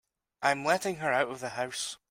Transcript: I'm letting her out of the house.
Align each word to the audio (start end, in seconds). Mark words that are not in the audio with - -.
I'm 0.41 0.65
letting 0.65 0.95
her 0.95 1.13
out 1.13 1.29
of 1.29 1.41
the 1.41 1.49
house. 1.49 1.97